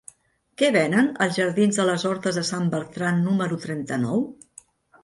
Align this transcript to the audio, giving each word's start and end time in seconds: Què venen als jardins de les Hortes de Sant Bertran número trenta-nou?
Què 0.61 0.69
venen 0.75 1.11
als 1.25 1.37
jardins 1.41 1.79
de 1.81 1.85
les 1.91 2.07
Hortes 2.11 2.41
de 2.41 2.45
Sant 2.51 2.73
Bertran 2.75 3.25
número 3.29 3.63
trenta-nou? 3.69 4.27